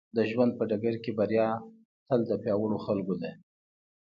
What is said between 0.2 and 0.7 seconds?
ژوند په